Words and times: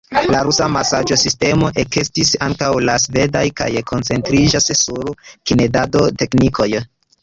La 0.33 0.37
rusa 0.45 0.69
masaĝo-sistemo 0.75 1.69
ekestis 1.83 2.33
antaŭ 2.47 2.71
la 2.87 2.97
sveda 3.05 3.45
kaj 3.63 3.71
koncentriĝas 3.93 4.75
sur 4.85 5.17
knedado-teknikoj. 5.37 6.73